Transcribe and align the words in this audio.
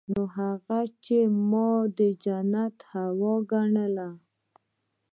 نو 0.13 0.23
هغه 0.37 0.79
چې 1.05 1.17
ما 1.49 1.69
د 1.97 1.99
جنت 2.23 2.75
هوا 2.91 3.33
ګڼله. 3.51 4.09